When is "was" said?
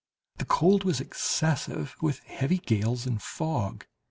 0.83-0.99